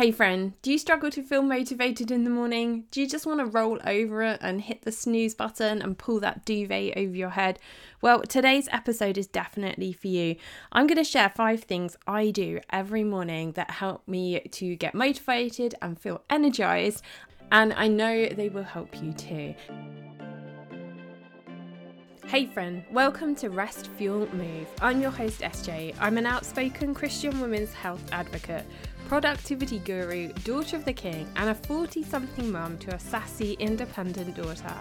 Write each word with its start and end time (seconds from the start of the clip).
Hey 0.00 0.12
friend, 0.12 0.54
do 0.62 0.72
you 0.72 0.78
struggle 0.78 1.10
to 1.10 1.22
feel 1.22 1.42
motivated 1.42 2.10
in 2.10 2.24
the 2.24 2.30
morning? 2.30 2.84
Do 2.90 3.02
you 3.02 3.06
just 3.06 3.26
want 3.26 3.40
to 3.40 3.44
roll 3.44 3.78
over 3.86 4.22
and 4.22 4.58
hit 4.58 4.80
the 4.80 4.92
snooze 4.92 5.34
button 5.34 5.82
and 5.82 5.98
pull 5.98 6.20
that 6.20 6.46
duvet 6.46 6.96
over 6.96 7.14
your 7.14 7.28
head? 7.28 7.58
Well, 8.00 8.22
today's 8.22 8.66
episode 8.72 9.18
is 9.18 9.26
definitely 9.26 9.92
for 9.92 10.08
you. 10.08 10.36
I'm 10.72 10.86
going 10.86 10.96
to 10.96 11.04
share 11.04 11.28
five 11.28 11.64
things 11.64 11.98
I 12.06 12.30
do 12.30 12.60
every 12.70 13.04
morning 13.04 13.52
that 13.52 13.72
help 13.72 14.08
me 14.08 14.40
to 14.40 14.74
get 14.74 14.94
motivated 14.94 15.74
and 15.82 16.00
feel 16.00 16.22
energized, 16.30 17.04
and 17.52 17.74
I 17.74 17.86
know 17.86 18.24
they 18.24 18.48
will 18.48 18.62
help 18.62 19.02
you 19.02 19.12
too. 19.12 19.54
Hey 22.30 22.46
friend, 22.46 22.84
welcome 22.92 23.34
to 23.34 23.50
Rest 23.50 23.88
Fuel 23.98 24.28
Move. 24.32 24.68
I'm 24.80 25.02
your 25.02 25.10
host 25.10 25.40
SJ. 25.40 25.96
I'm 25.98 26.16
an 26.16 26.26
outspoken 26.26 26.94
Christian 26.94 27.40
women's 27.40 27.74
health 27.74 28.04
advocate 28.12 28.64
productivity 29.10 29.80
guru, 29.80 30.32
daughter 30.44 30.76
of 30.76 30.84
the 30.84 30.92
king, 30.92 31.28
and 31.34 31.50
a 31.50 31.54
40 31.54 32.04
something 32.04 32.48
mum 32.48 32.78
to 32.78 32.94
a 32.94 32.98
sassy, 33.00 33.54
independent 33.54 34.36
daughter. 34.36 34.72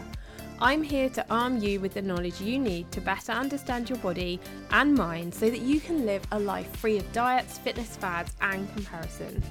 I'm 0.61 0.83
here 0.83 1.09
to 1.09 1.25
arm 1.31 1.57
you 1.57 1.79
with 1.79 1.95
the 1.95 2.03
knowledge 2.03 2.39
you 2.39 2.59
need 2.59 2.91
to 2.91 3.01
better 3.01 3.31
understand 3.31 3.89
your 3.89 3.97
body 3.97 4.39
and 4.69 4.93
mind 4.93 5.33
so 5.33 5.49
that 5.49 5.61
you 5.61 5.79
can 5.79 6.05
live 6.05 6.21
a 6.31 6.39
life 6.39 6.71
free 6.75 6.99
of 6.99 7.11
diets, 7.11 7.57
fitness 7.57 7.95
fads, 7.95 8.35
and 8.39 8.71
comparison. 8.75 9.41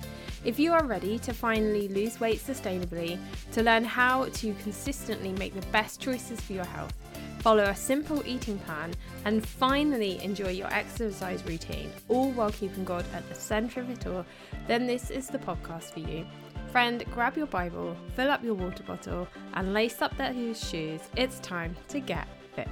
If 0.45 0.61
you 0.61 0.73
are 0.73 0.85
ready 0.85 1.19
to 1.19 1.35
finally 1.35 1.88
lose 1.88 2.21
weight 2.21 2.38
sustainably, 2.38 3.19
to 3.51 3.65
learn 3.65 3.83
how 3.83 4.27
to 4.27 4.55
consistently 4.63 5.33
make 5.33 5.57
the 5.60 5.66
best 5.73 6.01
choices 6.01 6.41
for 6.41 6.52
your 6.52 6.65
health, 6.66 6.95
follow 7.41 7.65
a 7.65 7.74
simple 7.74 8.23
eating 8.27 8.59
plan, 8.60 8.92
and 9.24 9.46
finally 9.46 10.23
enjoy 10.23 10.51
your 10.51 10.73
exercise 10.73 11.45
routine, 11.45 11.91
all 12.09 12.30
while 12.33 12.51
keeping 12.51 12.84
God 12.84 13.05
at 13.15 13.29
the 13.29 13.34
centre 13.34 13.80
of 13.80 13.91
it 13.91 14.06
all, 14.06 14.24
then 14.66 14.87
this 14.87 15.10
is 15.10 15.29
the 15.29 15.38
podcast 15.38 15.93
for 15.93 16.01
you. 16.01 16.27
Friend, 16.73 17.05
grab 17.12 17.37
your 17.37 17.46
Bible, 17.46 17.96
fill 18.15 18.30
up 18.30 18.45
your 18.45 18.55
water 18.55 18.82
bottle, 18.82 19.27
and 19.54 19.73
lace 19.73 20.02
up 20.02 20.16
those 20.16 20.68
shoes. 20.68 21.01
It's 21.16 21.40
time 21.40 21.76
to 21.88 22.01
get 22.01 22.29
fit. 22.54 22.68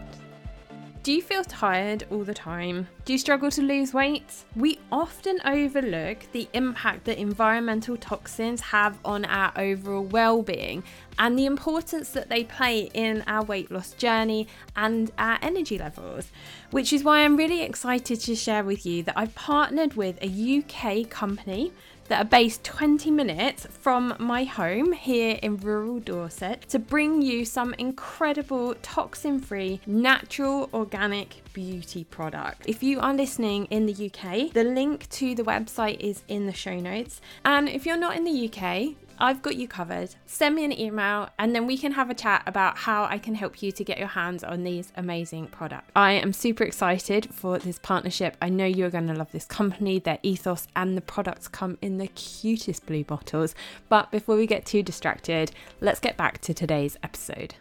Do 1.06 1.12
you 1.12 1.22
feel 1.22 1.44
tired 1.44 2.04
all 2.10 2.24
the 2.24 2.34
time? 2.34 2.88
Do 3.04 3.12
you 3.12 3.18
struggle 3.20 3.48
to 3.52 3.62
lose 3.62 3.94
weight? 3.94 4.42
We 4.56 4.80
often 4.90 5.38
overlook 5.44 6.26
the 6.32 6.48
impact 6.52 7.04
that 7.04 7.16
environmental 7.16 7.96
toxins 7.96 8.60
have 8.60 8.98
on 9.04 9.24
our 9.24 9.52
overall 9.56 10.02
well 10.02 10.42
being 10.42 10.82
and 11.16 11.38
the 11.38 11.46
importance 11.46 12.10
that 12.10 12.28
they 12.28 12.42
play 12.42 12.90
in 12.92 13.22
our 13.28 13.44
weight 13.44 13.70
loss 13.70 13.92
journey 13.92 14.48
and 14.74 15.12
our 15.16 15.38
energy 15.42 15.78
levels. 15.78 16.32
Which 16.72 16.92
is 16.92 17.04
why 17.04 17.20
I'm 17.20 17.36
really 17.36 17.62
excited 17.62 18.18
to 18.22 18.34
share 18.34 18.64
with 18.64 18.84
you 18.84 19.04
that 19.04 19.16
I've 19.16 19.36
partnered 19.36 19.94
with 19.94 20.18
a 20.20 20.58
UK 20.58 21.08
company 21.08 21.72
that 22.08 22.20
are 22.20 22.28
based 22.28 22.64
20 22.64 23.10
minutes 23.10 23.66
from 23.70 24.14
my 24.18 24.44
home 24.44 24.92
here 24.92 25.38
in 25.42 25.56
rural 25.58 26.00
Dorset 26.00 26.68
to 26.68 26.78
bring 26.78 27.22
you 27.22 27.44
some 27.44 27.74
incredible 27.78 28.74
toxin 28.82 29.40
free, 29.40 29.80
natural, 29.86 30.68
organic 30.72 31.42
beauty 31.52 32.04
product. 32.04 32.62
If 32.66 32.82
you 32.82 33.00
are 33.00 33.14
listening 33.14 33.66
in 33.66 33.86
the 33.86 34.10
UK, 34.10 34.52
the 34.52 34.64
link 34.64 35.08
to 35.10 35.34
the 35.34 35.42
website 35.42 36.00
is 36.00 36.22
in 36.28 36.46
the 36.46 36.52
show 36.52 36.78
notes. 36.78 37.20
And 37.44 37.68
if 37.68 37.86
you're 37.86 37.96
not 37.96 38.16
in 38.16 38.24
the 38.24 38.50
UK, 38.50 38.94
I've 39.19 39.41
got 39.41 39.56
you 39.56 39.67
covered. 39.67 40.14
Send 40.27 40.55
me 40.55 40.64
an 40.64 40.78
email 40.78 41.31
and 41.39 41.55
then 41.55 41.67
we 41.67 41.78
can 41.78 41.92
have 41.92 42.11
a 42.11 42.14
chat 42.14 42.42
about 42.47 42.77
how 42.77 43.05
I 43.05 43.19
can 43.19 43.34
help 43.34 43.62
you 43.62 43.72
to 43.72 43.84
get 43.84 43.98
your 43.98 44.09
hands 44.09 44.45
on 44.45 44.62
these 44.62 44.92
amazing 44.97 45.47
products. 45.47 45.91
I 45.97 46.12
am 46.12 46.33
super 46.33 46.64
excited 46.64 47.33
for 47.33 47.59
this 47.59 47.78
partnership. 47.78 48.37
I 48.42 48.50
know 48.50 48.67
you're 48.67 48.91
going 48.91 49.09
to 49.09 49.14
love 49.14 49.33
this 49.33 49.47
company, 49.47 49.98
their 49.98 50.19
ethos, 50.22 50.67
and 50.77 50.97
the 50.97 51.00
products 51.00 51.48
come 51.48 51.78
in 51.81 51.97
the 51.98 52.09
cutest 52.09 52.84
blue 52.84 53.05
bottles. 53.05 53.55
But 53.89 54.11
before 54.11 54.37
we 54.37 54.47
get 54.47 54.67
too 54.67 54.83
distracted, 54.83 55.53
let's 55.81 56.00
get 56.00 56.17
back 56.17 56.41
to 56.42 56.53
today's 56.53 56.98
episode. 57.03 57.55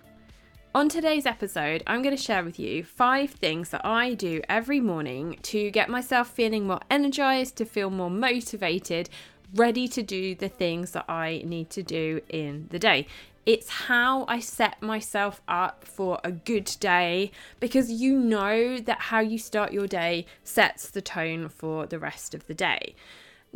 On 0.75 0.89
today's 0.89 1.25
episode, 1.25 1.83
I'm 1.87 2.01
going 2.01 2.13
to 2.13 2.21
share 2.21 2.43
with 2.43 2.59
you 2.59 2.83
five 2.83 3.29
things 3.29 3.69
that 3.69 3.85
I 3.85 4.13
do 4.13 4.41
every 4.49 4.81
morning 4.81 5.39
to 5.43 5.71
get 5.71 5.87
myself 5.87 6.29
feeling 6.29 6.67
more 6.67 6.81
energized, 6.91 7.55
to 7.55 7.65
feel 7.65 7.89
more 7.89 8.09
motivated, 8.09 9.09
ready 9.53 9.87
to 9.89 10.01
do 10.01 10.35
the 10.35 10.49
things 10.49 10.91
that 10.91 11.05
I 11.09 11.41
need 11.45 11.69
to 11.71 11.83
do 11.83 12.21
in 12.29 12.67
the 12.69 12.79
day. 12.79 13.07
It's 13.45 13.69
how 13.69 14.25
I 14.27 14.39
set 14.39 14.81
myself 14.81 15.41
up 15.47 15.85
for 15.85 16.19
a 16.23 16.31
good 16.31 16.75
day 16.79 17.31
because 17.59 17.91
you 17.91 18.17
know 18.17 18.79
that 18.79 18.99
how 18.99 19.19
you 19.19 19.37
start 19.37 19.71
your 19.71 19.85
day 19.85 20.25
sets 20.43 20.89
the 20.89 21.01
tone 21.01 21.49
for 21.49 21.85
the 21.85 21.99
rest 21.99 22.33
of 22.33 22.47
the 22.47 22.55
day. 22.55 22.95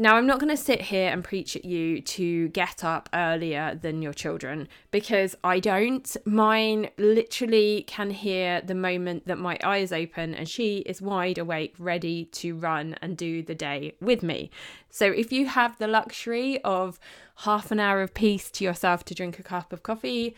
Now, 0.02 0.16
I'm 0.16 0.26
not 0.26 0.40
going 0.40 0.56
to 0.56 0.56
sit 0.56 0.80
here 0.80 1.12
and 1.12 1.26
preach 1.26 1.58
at 1.58 1.66
you 1.66 2.00
to 2.00 2.48
get 2.48 2.86
up 2.86 3.10
earlier 3.14 3.78
than 3.82 4.02
your 4.02 4.14
children 4.14 4.70
because 4.92 5.36
I 5.44 5.60
don't. 5.60 6.16
Mine 6.24 6.90
literally 6.98 7.84
can 7.86 8.12
hear 8.12 8.62
the 8.62 8.76
moment 8.76 9.28
that 9.28 9.40
my 9.40 9.60
eyes 9.62 9.92
open 9.92 10.34
and 10.34 10.48
she 10.48 10.78
is 10.86 11.02
wide 11.02 11.38
awake, 11.38 11.76
ready 11.78 12.24
to 12.32 12.56
run 12.56 12.96
and 13.02 13.18
do 13.18 13.44
the 13.44 13.54
day 13.54 13.92
with 14.00 14.24
me. 14.24 14.52
So, 14.90 15.06
if 15.06 15.34
you 15.34 15.48
have 15.48 15.78
the 15.80 15.88
luxury 15.88 16.64
of 16.64 16.98
half 17.40 17.70
an 17.70 17.82
hour 17.82 18.02
of 18.02 18.14
peace 18.14 18.50
to 18.52 18.64
yourself 18.64 19.04
to 19.04 19.14
drink 19.14 19.38
a 19.38 19.44
cup 19.44 19.74
of 19.74 19.84
coffee, 19.84 20.34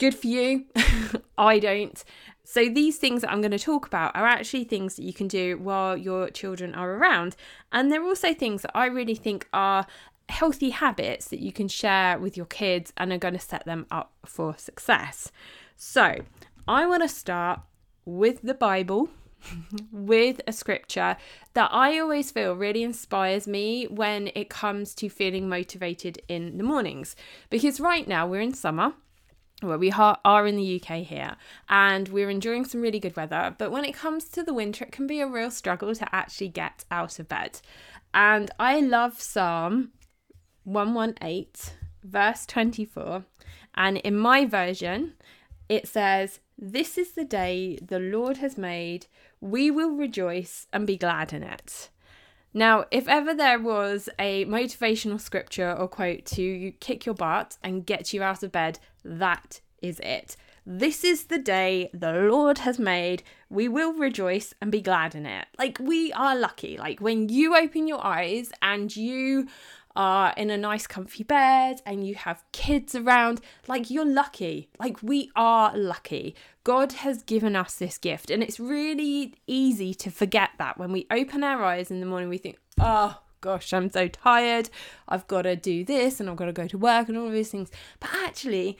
good 0.00 0.14
for 0.14 0.26
you. 0.26 0.64
I 1.38 1.60
don't. 1.60 2.02
So, 2.42 2.68
these 2.68 2.96
things 2.96 3.20
that 3.20 3.30
I'm 3.30 3.40
going 3.40 3.52
to 3.52 3.58
talk 3.58 3.86
about 3.86 4.16
are 4.16 4.26
actually 4.26 4.64
things 4.64 4.96
that 4.96 5.04
you 5.04 5.12
can 5.12 5.28
do 5.28 5.56
while 5.58 5.96
your 5.96 6.30
children 6.30 6.74
are 6.74 6.94
around. 6.94 7.36
And 7.70 7.92
they're 7.92 8.02
also 8.02 8.34
things 8.34 8.62
that 8.62 8.72
I 8.74 8.86
really 8.86 9.14
think 9.14 9.46
are 9.52 9.86
healthy 10.28 10.70
habits 10.70 11.28
that 11.28 11.40
you 11.40 11.52
can 11.52 11.68
share 11.68 12.18
with 12.18 12.36
your 12.36 12.46
kids 12.46 12.92
and 12.96 13.12
are 13.12 13.18
going 13.18 13.34
to 13.34 13.40
set 13.40 13.64
them 13.66 13.86
up 13.90 14.12
for 14.24 14.56
success. 14.56 15.30
So, 15.76 16.22
I 16.66 16.86
want 16.86 17.02
to 17.02 17.08
start 17.08 17.60
with 18.04 18.42
the 18.42 18.54
Bible. 18.54 19.10
with 19.90 20.38
a 20.46 20.52
scripture 20.52 21.16
that 21.54 21.70
I 21.72 21.98
always 21.98 22.30
feel 22.30 22.54
really 22.54 22.82
inspires 22.82 23.46
me 23.48 23.86
when 23.86 24.30
it 24.34 24.50
comes 24.50 24.94
to 24.96 25.08
feeling 25.08 25.48
motivated 25.48 26.20
in 26.28 26.58
the 26.58 26.62
mornings. 26.62 27.16
Because 27.48 27.80
right 27.80 28.06
now 28.06 28.26
we're 28.26 28.42
in 28.42 28.52
summer, 28.52 28.92
well, 29.62 29.78
we 29.78 29.92
are 29.92 30.46
in 30.46 30.56
the 30.56 30.80
UK 30.80 30.98
here 30.98 31.36
and 31.68 32.08
we're 32.08 32.30
enjoying 32.30 32.64
some 32.64 32.80
really 32.80 33.00
good 33.00 33.16
weather. 33.16 33.54
But 33.58 33.70
when 33.70 33.84
it 33.84 33.94
comes 33.94 34.24
to 34.30 34.42
the 34.42 34.54
winter, 34.54 34.84
it 34.84 34.92
can 34.92 35.06
be 35.06 35.20
a 35.20 35.26
real 35.26 35.50
struggle 35.50 35.94
to 35.94 36.14
actually 36.14 36.48
get 36.48 36.84
out 36.90 37.18
of 37.18 37.28
bed. 37.28 37.60
And 38.12 38.50
I 38.58 38.80
love 38.80 39.20
Psalm 39.20 39.92
118, 40.64 41.74
verse 42.02 42.46
24. 42.46 43.24
And 43.74 43.98
in 43.98 44.16
my 44.16 44.46
version, 44.46 45.14
it 45.68 45.86
says, 45.86 46.40
This 46.58 46.98
is 46.98 47.12
the 47.12 47.24
day 47.24 47.78
the 47.80 48.00
Lord 48.00 48.38
has 48.38 48.58
made. 48.58 49.06
We 49.40 49.70
will 49.70 49.90
rejoice 49.90 50.66
and 50.72 50.86
be 50.86 50.96
glad 50.96 51.32
in 51.32 51.42
it. 51.42 51.90
Now, 52.52 52.84
if 52.90 53.06
ever 53.06 53.32
there 53.32 53.60
was 53.60 54.08
a 54.18 54.44
motivational 54.46 55.20
scripture 55.20 55.72
or 55.72 55.86
quote 55.86 56.24
to 56.26 56.72
kick 56.80 57.06
your 57.06 57.14
butt 57.14 57.56
and 57.62 57.86
get 57.86 58.12
you 58.12 58.22
out 58.22 58.42
of 58.42 58.50
bed, 58.50 58.80
that 59.04 59.60
is 59.80 60.00
it. 60.00 60.36
This 60.66 61.04
is 61.04 61.24
the 61.24 61.38
day 61.38 61.90
the 61.94 62.12
Lord 62.12 62.58
has 62.58 62.78
made. 62.78 63.22
We 63.48 63.66
will 63.66 63.92
rejoice 63.92 64.52
and 64.60 64.70
be 64.70 64.80
glad 64.80 65.14
in 65.14 65.26
it. 65.26 65.46
Like, 65.58 65.78
we 65.80 66.12
are 66.12 66.36
lucky. 66.36 66.76
Like, 66.76 67.00
when 67.00 67.28
you 67.28 67.56
open 67.56 67.88
your 67.88 68.04
eyes 68.04 68.52
and 68.60 68.94
you 68.94 69.48
are 69.96 70.32
in 70.36 70.50
a 70.50 70.56
nice 70.56 70.86
comfy 70.86 71.24
bed 71.24 71.80
and 71.84 72.06
you 72.06 72.14
have 72.14 72.44
kids 72.52 72.94
around, 72.94 73.40
like 73.66 73.90
you're 73.90 74.04
lucky. 74.04 74.68
Like 74.78 75.02
we 75.02 75.30
are 75.34 75.76
lucky. 75.76 76.34
God 76.64 76.92
has 76.92 77.22
given 77.22 77.56
us 77.56 77.74
this 77.74 77.98
gift. 77.98 78.30
And 78.30 78.42
it's 78.42 78.60
really 78.60 79.34
easy 79.46 79.94
to 79.94 80.10
forget 80.10 80.50
that 80.58 80.78
when 80.78 80.92
we 80.92 81.06
open 81.10 81.42
our 81.42 81.64
eyes 81.64 81.90
in 81.90 82.00
the 82.00 82.06
morning, 82.06 82.28
we 82.28 82.38
think, 82.38 82.58
oh, 82.78 83.20
gosh, 83.40 83.72
I'm 83.72 83.90
so 83.90 84.08
tired. 84.08 84.70
I've 85.08 85.26
got 85.26 85.42
to 85.42 85.56
do 85.56 85.84
this 85.84 86.20
and 86.20 86.28
I've 86.28 86.36
got 86.36 86.46
to 86.46 86.52
go 86.52 86.66
to 86.68 86.78
work 86.78 87.08
and 87.08 87.18
all 87.18 87.26
of 87.26 87.32
these 87.32 87.50
things. 87.50 87.70
But 87.98 88.10
actually, 88.14 88.78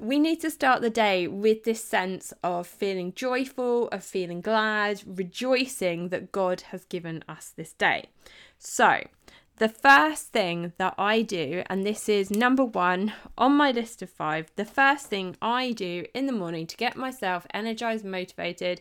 we 0.00 0.18
need 0.18 0.40
to 0.40 0.50
start 0.50 0.80
the 0.80 0.90
day 0.90 1.26
with 1.26 1.64
this 1.64 1.84
sense 1.84 2.32
of 2.42 2.66
feeling 2.66 3.12
joyful, 3.14 3.88
of 3.88 4.04
feeling 4.04 4.40
glad, 4.40 5.02
rejoicing 5.06 6.10
that 6.10 6.32
God 6.32 6.62
has 6.62 6.84
given 6.84 7.24
us 7.28 7.52
this 7.56 7.72
day. 7.72 8.10
So, 8.58 9.00
the 9.58 9.68
first 9.68 10.28
thing 10.28 10.72
that 10.78 10.94
I 10.96 11.22
do, 11.22 11.62
and 11.66 11.84
this 11.84 12.08
is 12.08 12.30
number 12.30 12.64
one 12.64 13.12
on 13.36 13.52
my 13.52 13.70
list 13.70 14.02
of 14.02 14.10
five, 14.10 14.50
the 14.56 14.64
first 14.64 15.06
thing 15.06 15.36
I 15.42 15.72
do 15.72 16.04
in 16.14 16.26
the 16.26 16.32
morning 16.32 16.66
to 16.68 16.76
get 16.76 16.96
myself 16.96 17.46
energized, 17.52 18.04
motivated, 18.04 18.80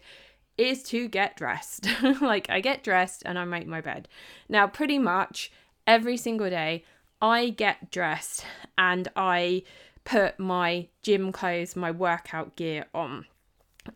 is 0.57 0.83
to 0.83 1.07
get 1.07 1.35
dressed. 1.35 1.88
like, 2.21 2.50
I 2.50 2.59
get 2.62 2.83
dressed 2.83 3.24
and 3.25 3.38
I 3.38 3.45
make 3.45 3.68
my 3.68 3.81
bed. 3.81 4.07
Now, 4.50 4.68
pretty 4.68 5.00
much 5.00 5.51
every 5.85 6.18
single 6.18 6.50
day, 6.50 6.83
I 7.21 7.50
get 7.50 7.91
dressed 7.91 8.45
and 8.77 9.07
I 9.15 9.63
put 10.03 10.39
my 10.39 10.88
gym 11.01 11.31
clothes, 11.31 11.75
my 11.75 11.91
workout 11.91 12.56
gear 12.56 12.85
on. 12.94 13.25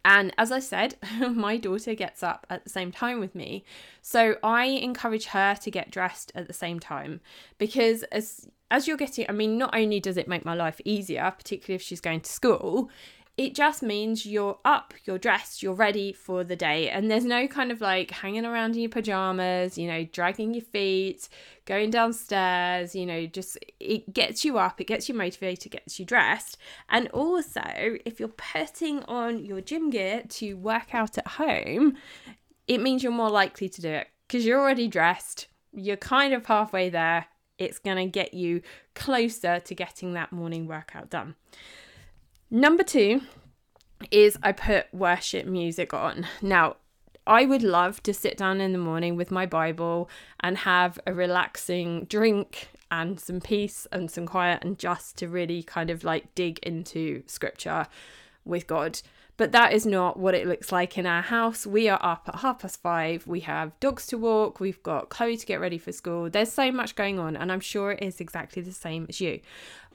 And 0.03 0.33
as 0.37 0.51
I 0.51 0.59
said, 0.59 0.95
my 1.19 1.57
daughter 1.57 1.93
gets 1.93 2.23
up 2.23 2.45
at 2.49 2.63
the 2.63 2.69
same 2.69 2.91
time 2.91 3.19
with 3.19 3.35
me. 3.35 3.63
So 4.01 4.35
I 4.43 4.65
encourage 4.65 5.25
her 5.27 5.55
to 5.55 5.71
get 5.71 5.91
dressed 5.91 6.31
at 6.35 6.47
the 6.47 6.53
same 6.53 6.79
time 6.79 7.21
because 7.57 8.03
as 8.03 8.47
as 8.69 8.87
you're 8.87 8.97
getting 8.97 9.25
I 9.27 9.33
mean 9.33 9.57
not 9.57 9.75
only 9.75 9.99
does 9.99 10.17
it 10.17 10.27
make 10.27 10.45
my 10.45 10.53
life 10.55 10.79
easier, 10.85 11.33
particularly 11.37 11.75
if 11.75 11.81
she's 11.81 12.01
going 12.01 12.21
to 12.21 12.31
school, 12.31 12.89
it 13.41 13.55
just 13.55 13.81
means 13.81 14.23
you're 14.23 14.59
up, 14.63 14.93
you're 15.03 15.17
dressed, 15.17 15.63
you're 15.63 15.73
ready 15.73 16.13
for 16.13 16.43
the 16.43 16.55
day. 16.55 16.89
And 16.89 17.09
there's 17.09 17.25
no 17.25 17.47
kind 17.47 17.71
of 17.71 17.81
like 17.81 18.11
hanging 18.11 18.45
around 18.45 18.75
in 18.75 18.81
your 18.81 18.91
pajamas, 18.91 19.79
you 19.79 19.87
know, 19.87 20.03
dragging 20.03 20.53
your 20.53 20.63
feet, 20.63 21.27
going 21.65 21.89
downstairs, 21.89 22.93
you 22.93 23.03
know, 23.03 23.25
just 23.25 23.57
it 23.79 24.13
gets 24.13 24.45
you 24.45 24.59
up, 24.59 24.79
it 24.79 24.85
gets 24.85 25.09
you 25.09 25.15
motivated, 25.15 25.71
gets 25.71 25.99
you 25.99 26.05
dressed. 26.05 26.59
And 26.87 27.07
also, 27.07 27.63
if 28.05 28.19
you're 28.19 28.29
putting 28.29 29.01
on 29.05 29.43
your 29.43 29.59
gym 29.59 29.89
gear 29.89 30.21
to 30.29 30.53
work 30.53 30.93
out 30.93 31.17
at 31.17 31.27
home, 31.27 31.97
it 32.67 32.79
means 32.79 33.01
you're 33.01 33.11
more 33.11 33.31
likely 33.31 33.69
to 33.69 33.81
do 33.81 33.89
it 33.89 34.07
because 34.27 34.45
you're 34.45 34.61
already 34.61 34.87
dressed, 34.87 35.47
you're 35.73 35.97
kind 35.97 36.35
of 36.35 36.45
halfway 36.45 36.91
there. 36.91 37.25
It's 37.57 37.79
going 37.79 37.97
to 37.97 38.05
get 38.05 38.35
you 38.35 38.61
closer 38.93 39.59
to 39.59 39.75
getting 39.75 40.13
that 40.13 40.31
morning 40.31 40.67
workout 40.67 41.09
done. 41.09 41.35
Number 42.53 42.83
two 42.83 43.21
is 44.11 44.37
I 44.43 44.51
put 44.51 44.93
worship 44.93 45.45
music 45.45 45.93
on. 45.93 46.27
Now, 46.41 46.75
I 47.25 47.45
would 47.45 47.63
love 47.63 48.03
to 48.03 48.13
sit 48.13 48.35
down 48.35 48.59
in 48.59 48.73
the 48.73 48.77
morning 48.77 49.15
with 49.15 49.31
my 49.31 49.45
Bible 49.45 50.09
and 50.41 50.57
have 50.57 50.99
a 51.07 51.13
relaxing 51.13 52.05
drink 52.05 52.67
and 52.91 53.17
some 53.21 53.39
peace 53.39 53.87
and 53.93 54.11
some 54.11 54.25
quiet 54.25 54.65
and 54.65 54.77
just 54.77 55.17
to 55.19 55.29
really 55.29 55.63
kind 55.63 55.89
of 55.89 56.03
like 56.03 56.35
dig 56.35 56.59
into 56.59 57.23
scripture 57.25 57.87
with 58.43 58.67
God. 58.67 58.99
But 59.37 59.53
that 59.53 59.71
is 59.71 59.85
not 59.85 60.19
what 60.19 60.35
it 60.35 60.45
looks 60.45 60.73
like 60.73 60.97
in 60.97 61.05
our 61.05 61.21
house. 61.21 61.65
We 61.65 61.87
are 61.87 62.03
up 62.03 62.27
at 62.27 62.41
half 62.41 62.59
past 62.59 62.81
five. 62.81 63.25
We 63.25 63.39
have 63.41 63.79
dogs 63.79 64.07
to 64.07 64.17
walk. 64.17 64.59
We've 64.59 64.83
got 64.83 65.07
Chloe 65.07 65.37
to 65.37 65.45
get 65.45 65.61
ready 65.61 65.77
for 65.77 65.93
school. 65.93 66.29
There's 66.29 66.51
so 66.51 66.69
much 66.69 66.95
going 66.95 67.17
on, 67.17 67.37
and 67.37 67.49
I'm 67.49 67.61
sure 67.61 67.93
it 67.93 68.03
is 68.03 68.19
exactly 68.19 68.61
the 68.61 68.73
same 68.73 69.05
as 69.07 69.21
you. 69.21 69.39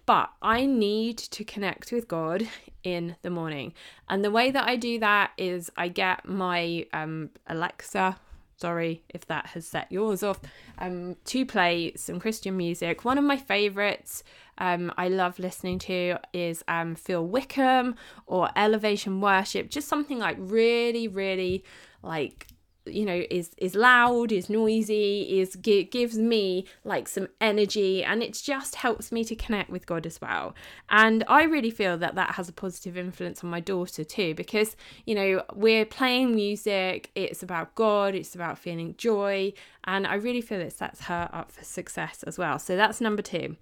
But 0.07 0.31
I 0.41 0.67
need 0.67 1.19
to 1.19 1.45
connect 1.45 1.91
with 1.91 2.07
God 2.07 2.49
in 2.85 3.17
the 3.23 3.31
morning. 3.31 3.75
And 4.09 4.25
the 4.25 4.31
way 4.31 4.53
that 4.53 4.69
I 4.69 4.77
do 4.77 5.01
that 5.01 5.33
is 5.37 5.71
I 5.77 5.89
get 5.89 6.27
my 6.29 6.87
um, 6.93 7.31
Alexa, 7.49 8.17
sorry 8.57 9.03
if 9.09 9.27
that 9.27 9.47
has 9.49 9.67
set 9.67 9.91
yours 9.91 10.23
off, 10.23 10.41
um, 10.79 11.17
to 11.27 11.45
play 11.45 11.93
some 11.97 12.21
Christian 12.21 12.57
music. 12.57 13.05
One 13.05 13.19
of 13.19 13.25
my 13.25 13.37
favorites 13.37 14.23
um, 14.59 14.93
I 14.97 15.09
love 15.09 15.39
listening 15.39 15.79
to 15.81 16.19
is 16.33 16.65
um, 16.69 16.95
Phil 16.95 17.27
Wickham 17.27 17.97
or 18.27 18.49
Elevation 18.57 19.21
Worship, 19.21 19.69
just 19.69 19.89
something 19.89 20.19
like 20.19 20.37
really, 20.39 21.09
really 21.09 21.65
like 22.03 22.47
you 22.87 23.05
know 23.05 23.25
is 23.31 23.51
is 23.59 23.75
loud 23.75 24.33
is 24.33 24.49
noisy 24.49 25.41
is 25.41 25.57
gives 25.57 26.19
me 26.19 26.65
like 26.85 27.09
some 27.09 27.29
energy 27.41 28.05
and 28.05 28.23
it 28.23 28.33
just 28.35 28.77
helps 28.77 29.11
me 29.13 29.25
to 29.25 29.35
connect 29.35 29.71
with 29.71 29.87
god 29.87 30.07
as 30.07 30.21
well. 30.21 30.55
And 30.89 31.25
i 31.29 31.45
really 31.45 31.71
feel 31.71 31.97
that 31.99 32.15
that 32.15 32.35
has 32.35 32.49
a 32.49 32.53
positive 32.53 32.97
influence 32.97 33.43
on 33.43 33.51
my 33.51 33.61
daughter 33.61 34.05
too 34.05 34.35
because 34.35 34.77
you 35.05 35.15
know 35.15 35.43
we're 35.55 35.85
playing 35.85 36.35
music 36.35 37.11
it's 37.15 37.43
about 37.43 37.75
god 37.75 38.15
it's 38.15 38.35
about 38.35 38.59
feeling 38.59 38.95
joy 38.97 39.53
and 39.85 40.07
i 40.07 40.15
really 40.15 40.41
feel 40.41 40.61
it 40.61 40.73
sets 40.73 41.03
her 41.03 41.29
up 41.33 41.51
for 41.51 41.65
success 41.65 42.23
as 42.25 42.39
well. 42.39 42.59
So 42.59 42.77
that's 42.77 43.01
number 43.01 43.23
2 43.23 43.57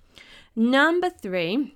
number 0.56 1.10
3 1.10 1.74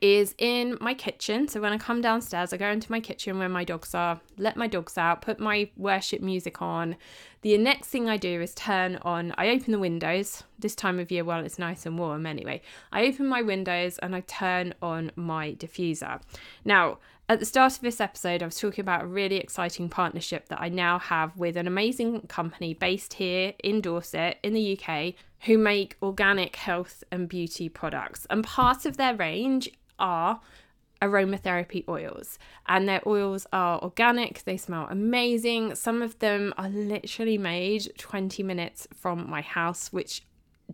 is 0.00 0.34
in 0.38 0.78
my 0.80 0.94
kitchen. 0.94 1.48
So 1.48 1.60
when 1.60 1.72
I 1.72 1.78
come 1.78 2.00
downstairs, 2.00 2.52
I 2.52 2.56
go 2.56 2.68
into 2.68 2.90
my 2.90 3.00
kitchen 3.00 3.38
where 3.38 3.48
my 3.48 3.64
dogs 3.64 3.94
are, 3.94 4.20
let 4.38 4.56
my 4.56 4.66
dogs 4.66 4.96
out, 4.98 5.22
put 5.22 5.40
my 5.40 5.70
worship 5.76 6.20
music 6.20 6.60
on. 6.60 6.96
The 7.42 7.56
next 7.58 7.88
thing 7.88 8.08
I 8.08 8.16
do 8.16 8.40
is 8.40 8.54
turn 8.54 8.96
on, 9.02 9.34
I 9.38 9.48
open 9.50 9.72
the 9.72 9.78
windows 9.78 10.44
this 10.58 10.74
time 10.74 10.98
of 10.98 11.10
year 11.10 11.24
while 11.24 11.44
it's 11.44 11.58
nice 11.58 11.86
and 11.86 11.98
warm 11.98 12.26
anyway. 12.26 12.62
I 12.92 13.06
open 13.06 13.26
my 13.26 13.42
windows 13.42 13.98
and 13.98 14.14
I 14.14 14.20
turn 14.20 14.74
on 14.82 15.12
my 15.16 15.52
diffuser. 15.52 16.20
Now, 16.64 16.98
at 17.28 17.40
the 17.40 17.44
start 17.44 17.72
of 17.72 17.80
this 17.80 18.00
episode, 18.00 18.40
I 18.40 18.46
was 18.46 18.58
talking 18.58 18.82
about 18.82 19.02
a 19.02 19.06
really 19.06 19.36
exciting 19.36 19.88
partnership 19.88 20.48
that 20.48 20.60
I 20.60 20.68
now 20.68 21.00
have 21.00 21.36
with 21.36 21.56
an 21.56 21.66
amazing 21.66 22.20
company 22.28 22.72
based 22.72 23.14
here 23.14 23.52
in 23.64 23.80
Dorset 23.80 24.38
in 24.44 24.54
the 24.54 24.78
UK 24.78 25.14
who 25.40 25.58
make 25.58 25.96
organic 26.00 26.54
health 26.54 27.02
and 27.10 27.28
beauty 27.28 27.68
products. 27.68 28.28
And 28.30 28.44
part 28.44 28.86
of 28.86 28.96
their 28.96 29.16
range 29.16 29.68
are 29.98 30.40
aromatherapy 31.02 31.84
oils. 31.88 32.38
And 32.66 32.88
their 32.88 33.02
oils 33.06 33.46
are 33.52 33.80
organic 33.82 34.42
they 34.44 34.56
smell 34.56 34.86
amazing. 34.90 35.74
Some 35.74 36.02
of 36.02 36.18
them 36.18 36.54
are 36.56 36.68
literally 36.68 37.38
made 37.38 37.92
20 37.98 38.42
minutes 38.42 38.88
from 38.94 39.28
my 39.28 39.42
house 39.42 39.92
which 39.92 40.22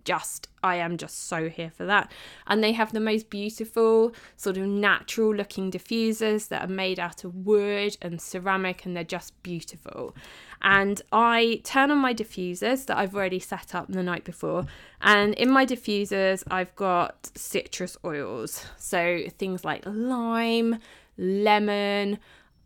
just 0.04 0.48
I 0.62 0.76
am 0.76 0.96
just 0.96 1.26
so 1.26 1.48
here 1.48 1.70
for 1.70 1.84
that. 1.86 2.10
And 2.46 2.62
they 2.62 2.72
have 2.72 2.92
the 2.92 3.00
most 3.00 3.30
beautiful 3.30 4.12
sort 4.36 4.56
of 4.56 4.66
natural 4.66 5.34
looking 5.34 5.70
diffusers 5.70 6.48
that 6.48 6.62
are 6.62 6.72
made 6.72 7.00
out 7.00 7.24
of 7.24 7.34
wood 7.34 7.96
and 8.00 8.20
ceramic 8.20 8.84
and 8.84 8.96
they're 8.96 9.04
just 9.04 9.40
beautiful. 9.42 10.14
And 10.60 11.02
I 11.10 11.60
turn 11.64 11.90
on 11.90 11.98
my 11.98 12.14
diffusers 12.14 12.86
that 12.86 12.96
I've 12.96 13.14
already 13.14 13.40
set 13.40 13.74
up 13.74 13.88
the 13.88 14.02
night 14.02 14.24
before. 14.24 14.66
And 15.00 15.34
in 15.34 15.50
my 15.50 15.66
diffusers, 15.66 16.44
I've 16.48 16.74
got 16.76 17.30
citrus 17.34 17.96
oils. 18.04 18.64
So 18.76 19.22
things 19.38 19.64
like 19.64 19.82
lime, 19.84 20.78
lemon, 21.18 22.18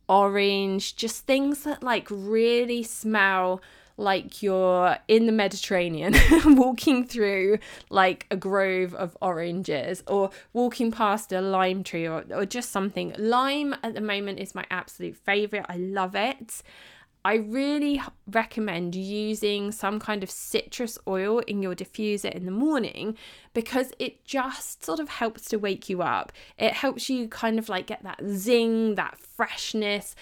orange, 0.08 0.96
just 0.96 1.26
things 1.26 1.64
that 1.64 1.82
like 1.82 2.06
really 2.10 2.82
smell 2.82 3.62
like 3.96 4.42
you're 4.42 4.96
in 5.08 5.26
the 5.26 5.32
Mediterranean 5.32 6.14
walking 6.56 7.06
through 7.06 7.58
like 7.90 8.26
a 8.30 8.36
grove 8.36 8.94
of 8.94 9.16
oranges 9.20 10.02
or 10.06 10.30
walking 10.52 10.90
past 10.90 11.32
a 11.32 11.40
lime 11.40 11.82
tree 11.82 12.06
or, 12.06 12.24
or 12.30 12.44
just 12.44 12.70
something. 12.70 13.14
Lime 13.18 13.74
at 13.82 13.94
the 13.94 14.00
moment 14.00 14.38
is 14.38 14.54
my 14.54 14.64
absolute 14.70 15.16
favorite. 15.16 15.64
I 15.68 15.76
love 15.76 16.14
it. 16.14 16.62
I 17.24 17.34
really 17.38 18.00
recommend 18.28 18.94
using 18.94 19.72
some 19.72 19.98
kind 19.98 20.22
of 20.22 20.30
citrus 20.30 20.96
oil 21.08 21.40
in 21.40 21.60
your 21.60 21.74
diffuser 21.74 22.30
in 22.30 22.44
the 22.44 22.52
morning 22.52 23.16
because 23.52 23.92
it 23.98 24.24
just 24.24 24.84
sort 24.84 25.00
of 25.00 25.08
helps 25.08 25.46
to 25.46 25.56
wake 25.56 25.88
you 25.88 26.02
up. 26.02 26.30
It 26.56 26.72
helps 26.74 27.10
you 27.10 27.26
kind 27.26 27.58
of 27.58 27.68
like 27.68 27.88
get 27.88 28.04
that 28.04 28.20
zing, 28.28 28.94
that 28.94 29.18
freshness 29.18 30.14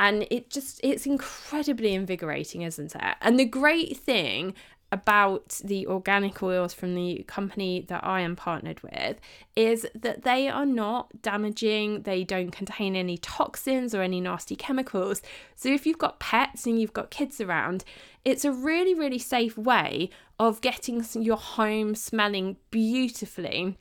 and 0.00 0.26
it 0.30 0.50
just 0.50 0.80
it's 0.82 1.06
incredibly 1.06 1.94
invigorating 1.94 2.62
isn't 2.62 2.96
it 2.96 3.16
and 3.20 3.38
the 3.38 3.44
great 3.44 3.96
thing 3.96 4.54
about 4.92 5.60
the 5.62 5.86
organic 5.86 6.42
oils 6.42 6.74
from 6.74 6.94
the 6.94 7.24
company 7.28 7.84
that 7.88 8.04
I 8.04 8.22
am 8.22 8.34
partnered 8.34 8.82
with 8.82 9.20
is 9.54 9.86
that 9.94 10.22
they 10.22 10.48
are 10.48 10.66
not 10.66 11.22
damaging, 11.22 12.02
they 12.02 12.24
don't 12.24 12.50
contain 12.50 12.96
any 12.96 13.16
toxins 13.16 13.94
or 13.94 14.02
any 14.02 14.20
nasty 14.20 14.56
chemicals. 14.56 15.22
So, 15.54 15.68
if 15.68 15.86
you've 15.86 15.98
got 15.98 16.18
pets 16.18 16.66
and 16.66 16.80
you've 16.80 16.92
got 16.92 17.10
kids 17.10 17.40
around, 17.40 17.84
it's 18.24 18.44
a 18.44 18.50
really, 18.52 18.94
really 18.94 19.18
safe 19.18 19.56
way 19.56 20.10
of 20.40 20.60
getting 20.60 21.04
your 21.14 21.36
home 21.36 21.94
smelling 21.94 22.56
beautifully 22.70 23.78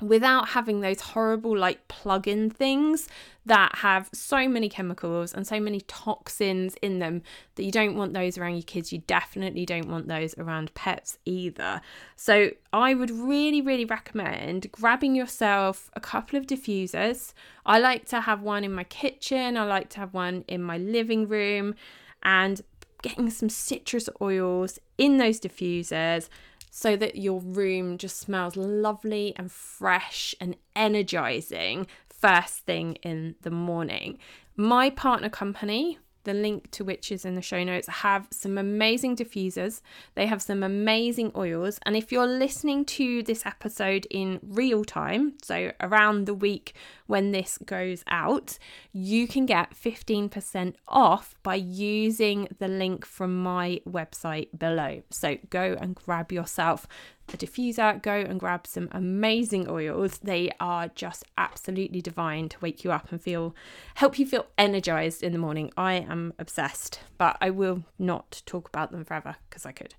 without 0.00 0.50
having 0.50 0.80
those 0.80 1.00
horrible 1.00 1.56
like 1.56 1.88
plug-in 1.88 2.50
things 2.50 3.08
that 3.46 3.76
have 3.76 4.08
so 4.12 4.48
many 4.48 4.68
chemicals 4.68 5.32
and 5.32 5.46
so 5.46 5.58
many 5.58 5.80
toxins 5.82 6.76
in 6.82 6.98
them 6.98 7.22
that 7.56 7.64
you 7.64 7.72
don't 7.72 7.96
want 7.96 8.12
those 8.12 8.38
around 8.38 8.52
your 8.52 8.62
kids. 8.62 8.92
You 8.92 8.98
definitely 9.06 9.66
don't 9.66 9.88
want 9.88 10.06
those 10.06 10.36
around 10.38 10.72
pets 10.74 11.18
either. 11.24 11.80
So 12.16 12.50
i 12.72 12.92
would 12.92 13.10
really 13.10 13.62
really 13.62 13.86
recommend 13.86 14.70
grabbing 14.70 15.14
yourself 15.14 15.90
a 15.94 16.00
couple 16.00 16.38
of 16.38 16.46
diffusers. 16.46 17.32
I 17.66 17.78
like 17.78 18.04
to 18.06 18.20
have 18.20 18.42
one 18.42 18.64
in 18.64 18.72
my 18.72 18.84
kitchen. 18.84 19.56
I 19.56 19.64
like 19.64 19.88
to 19.90 20.00
have 20.00 20.14
one 20.14 20.44
in 20.46 20.62
my 20.62 20.78
living 20.78 21.26
room 21.26 21.74
and 22.22 22.60
getting 23.02 23.30
some 23.30 23.48
citrus 23.48 24.08
oils 24.20 24.78
in 24.96 25.18
those 25.18 25.40
diffusers 25.40 26.28
so 26.70 26.96
that 26.96 27.16
your 27.16 27.40
room 27.40 27.98
just 27.98 28.18
smells 28.18 28.56
lovely 28.56 29.34
and 29.36 29.50
fresh 29.50 30.34
and 30.40 30.56
energizing 30.74 31.86
first 32.08 32.64
thing 32.64 32.94
in 32.96 33.36
the 33.42 33.50
morning. 33.50 34.18
My 34.56 34.90
partner 34.90 35.28
company, 35.28 35.98
the 36.24 36.34
link 36.34 36.70
to 36.72 36.84
which 36.84 37.12
is 37.12 37.24
in 37.24 37.36
the 37.36 37.42
show 37.42 37.62
notes, 37.62 37.88
have 37.88 38.26
some 38.30 38.58
amazing 38.58 39.16
diffusers. 39.16 39.80
They 40.14 40.26
have 40.26 40.42
some 40.42 40.62
amazing 40.62 41.32
oils. 41.36 41.78
And 41.86 41.96
if 41.96 42.10
you're 42.10 42.26
listening 42.26 42.84
to 42.86 43.22
this 43.22 43.46
episode 43.46 44.06
in 44.10 44.40
real 44.42 44.84
time, 44.84 45.34
so 45.42 45.72
around 45.80 46.26
the 46.26 46.34
week 46.34 46.74
when 47.08 47.32
this 47.32 47.58
goes 47.64 48.04
out, 48.08 48.58
you 48.92 49.26
can 49.26 49.46
get 49.46 49.74
15% 49.74 50.74
off 50.86 51.34
by 51.42 51.54
using 51.56 52.48
the 52.58 52.68
link 52.68 53.04
from 53.04 53.42
my 53.42 53.80
website 53.88 54.48
below. 54.56 55.02
So 55.10 55.38
go 55.48 55.76
and 55.80 55.94
grab 55.94 56.30
yourself 56.30 56.86
a 57.32 57.36
diffuser, 57.36 58.00
go 58.02 58.12
and 58.12 58.38
grab 58.38 58.66
some 58.66 58.88
amazing 58.92 59.68
oils. 59.68 60.18
They 60.18 60.50
are 60.60 60.88
just 60.88 61.24
absolutely 61.36 62.02
divine 62.02 62.50
to 62.50 62.58
wake 62.60 62.84
you 62.84 62.92
up 62.92 63.10
and 63.10 63.20
feel 63.20 63.54
help 63.96 64.18
you 64.18 64.26
feel 64.26 64.46
energized 64.56 65.22
in 65.22 65.32
the 65.32 65.38
morning. 65.38 65.72
I 65.76 65.94
am 65.94 66.34
obsessed, 66.38 67.00
but 67.16 67.38
I 67.40 67.50
will 67.50 67.84
not 67.98 68.42
talk 68.44 68.68
about 68.68 68.92
them 68.92 69.04
forever 69.04 69.36
because 69.48 69.64
I 69.64 69.72
could. 69.72 69.94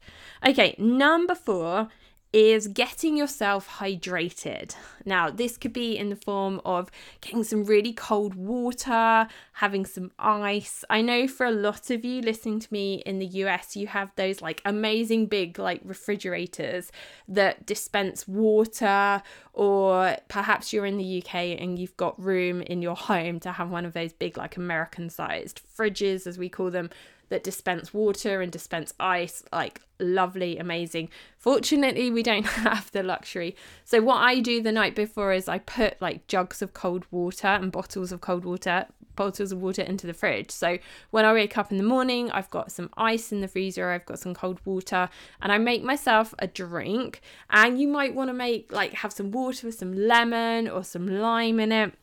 Okay, 0.46 0.76
number 0.78 1.36
4 1.36 1.90
is 2.32 2.68
getting 2.68 3.18
yourself 3.18 3.68
hydrated. 3.80 4.76
Now, 5.04 5.32
this 5.32 5.58
could 5.58 5.74
be 5.74 5.98
in 5.98 6.10
the 6.10 6.16
form 6.16 6.62
of 6.64 6.92
getting 7.22 7.44
some 7.44 7.66
really 7.66 7.92
cold 7.92 8.36
water, 8.36 9.28
having 9.54 9.86
some 9.86 10.12
ice. 10.20 10.86
I 10.92 11.02
know 11.02 11.28
for 11.28 11.48
a 11.48 11.52
lot 11.52 11.90
of 11.90 12.06
you 12.06 12.22
listening 12.22 12.60
to 12.60 12.72
me 12.72 13.02
in 13.06 13.18
the 13.18 13.26
US, 13.26 13.76
you 13.76 13.88
have 13.88 14.12
those 14.16 14.42
like 14.42 14.62
amazing 14.64 15.26
big 15.26 15.58
like 15.58 15.82
refrigerators 15.84 16.92
that 17.28 17.66
dispense 17.66 18.28
water, 18.28 19.24
or 19.54 20.16
perhaps 20.28 20.72
you're 20.72 20.86
in 20.86 20.98
the 20.98 21.24
UK 21.24 21.36
and 21.60 21.80
you've 21.80 21.98
got 21.98 22.22
room 22.22 22.62
in 22.62 22.84
your 22.84 22.96
home 22.96 23.40
to 23.40 23.52
have 23.54 23.72
one 23.72 23.86
of 23.86 23.94
those 23.94 24.14
big 24.14 24.38
like 24.38 24.56
American 24.56 25.10
sized 25.10 25.62
fridges, 25.76 26.28
as 26.28 26.38
we 26.38 26.48
call 26.48 26.70
them 26.70 26.92
that 27.30 27.44
dispense 27.44 27.94
water 27.94 28.42
and 28.42 28.52
dispense 28.52 28.94
ice, 29.00 29.44
like 29.52 29.82
lovely, 30.00 30.58
amazing. 30.58 31.10
Fortunately, 31.38 32.10
we 32.10 32.24
don't 32.24 32.46
have 32.46 32.92
the 32.92 33.04
luxury. 33.04 33.56
So, 33.86 34.02
what 34.02 34.18
I 34.18 34.40
do 34.40 34.62
the 34.62 34.72
night 34.72 34.96
before 34.96 35.34
is 35.34 35.48
I 35.48 35.60
put 35.60 36.02
like 36.02 36.28
jugs 36.28 36.62
of 36.62 36.74
cold 36.74 37.06
water 37.12 37.48
and 37.48 37.72
bottles 37.72 38.12
of 38.12 38.22
cold 38.22 38.46
water, 38.46 38.88
bottles 39.16 39.52
of 39.52 39.62
water 39.62 39.82
into 39.82 40.08
the 40.08 40.14
fridge. 40.14 40.52
So, 40.52 40.78
when 41.12 41.26
I 41.26 41.34
wake 41.34 41.58
up 41.58 41.72
in 41.72 41.78
the 41.78 41.84
morning, 41.84 42.32
I've 42.32 42.50
got 42.50 42.72
some 42.72 42.90
ice 42.98 43.32
in 43.32 43.42
the 43.42 43.48
freezer, 43.48 43.92
I've 43.92 44.06
got 44.06 44.20
some 44.20 44.34
cold 44.34 44.60
water, 44.66 45.10
and 45.42 45.52
I 45.52 45.58
make 45.58 45.84
myself 45.84 46.34
a 46.40 46.48
drink. 46.48 47.22
And 47.50 47.80
you 47.80 47.88
might 47.88 48.16
want 48.16 48.30
to 48.30 48.34
make 48.34 48.72
like 48.72 48.94
have 48.94 49.14
some 49.14 49.32
water 49.32 49.68
with 49.68 49.76
some 49.76 49.94
lemon 49.94 50.68
or 50.68 50.84
some 50.84 51.08
lime 51.08 51.60
in 51.60 51.72
it. 51.72 51.94